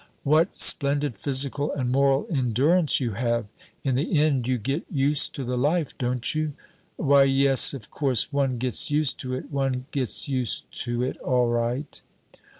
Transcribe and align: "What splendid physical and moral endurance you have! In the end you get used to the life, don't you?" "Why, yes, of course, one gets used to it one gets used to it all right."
"What 0.23 0.59
splendid 0.59 1.15
physical 1.15 1.71
and 1.73 1.91
moral 1.91 2.25
endurance 2.31 2.99
you 2.99 3.11
have! 3.11 3.45
In 3.83 3.93
the 3.93 4.17
end 4.19 4.47
you 4.47 4.57
get 4.57 4.83
used 4.89 5.35
to 5.35 5.43
the 5.43 5.59
life, 5.59 5.95
don't 5.99 6.33
you?" 6.33 6.53
"Why, 6.95 7.21
yes, 7.25 7.75
of 7.75 7.91
course, 7.91 8.33
one 8.33 8.57
gets 8.57 8.89
used 8.89 9.19
to 9.19 9.35
it 9.35 9.51
one 9.51 9.85
gets 9.91 10.27
used 10.27 10.65
to 10.85 11.03
it 11.03 11.17
all 11.17 11.49
right." 11.49 12.01